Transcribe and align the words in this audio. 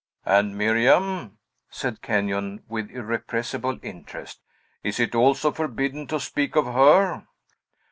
"And 0.25 0.57
Miriam!" 0.57 1.37
said 1.69 2.01
Kenyon, 2.01 2.63
with 2.67 2.89
irrepressible 2.89 3.77
interest. 3.83 4.39
"Is 4.83 4.99
it 4.99 5.13
also 5.13 5.51
forbidden 5.51 6.07
to 6.07 6.19
speak 6.19 6.55
of 6.55 6.65
her?" 6.65 7.27